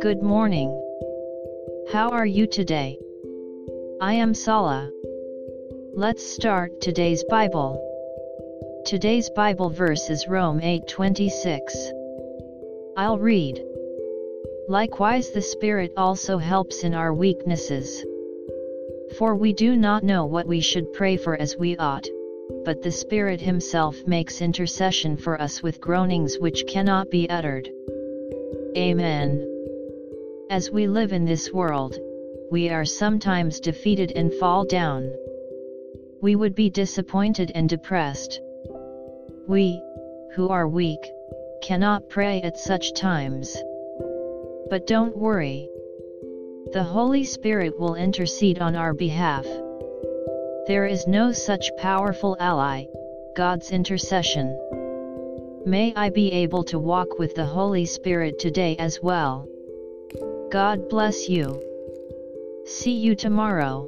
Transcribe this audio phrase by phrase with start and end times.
[0.00, 0.70] Good morning.
[1.92, 2.98] How are you today?
[4.00, 4.90] I am Sala.
[5.92, 7.78] Let's start today's Bible.
[8.86, 11.92] Today's Bible verse is Rome 8:26.
[12.96, 13.62] I'll read.
[14.66, 18.02] Likewise the Spirit also helps in our weaknesses.
[19.18, 22.08] For we do not know what we should pray for as we ought,
[22.64, 27.68] but the Spirit Himself makes intercession for us with groanings which cannot be uttered.
[28.76, 29.46] Amen.
[30.50, 31.96] As we live in this world,
[32.50, 35.10] we are sometimes defeated and fall down.
[36.20, 38.40] We would be disappointed and depressed.
[39.48, 39.80] We,
[40.34, 41.00] who are weak,
[41.62, 43.56] cannot pray at such times.
[44.70, 45.68] But don't worry.
[46.72, 49.46] The Holy Spirit will intercede on our behalf.
[50.66, 52.86] There is no such powerful ally,
[53.36, 54.58] God's intercession.
[55.66, 59.46] May I be able to walk with the Holy Spirit today as well.
[60.50, 61.62] God bless you.
[62.64, 63.86] See you tomorrow.